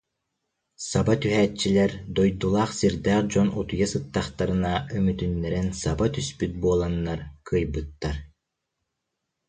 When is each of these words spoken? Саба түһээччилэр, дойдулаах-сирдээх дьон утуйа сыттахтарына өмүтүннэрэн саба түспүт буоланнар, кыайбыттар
Саба 0.89 1.13
түһээччилэр, 1.21 1.91
дойдулаах-сирдээх 2.15 3.21
дьон 3.31 3.47
утуйа 3.59 3.87
сыттахтарына 3.93 4.73
өмүтүннэрэн 4.97 5.67
саба 5.81 6.05
түспүт 6.13 6.51
буоланнар, 6.63 7.19
кыайбыттар 7.47 8.17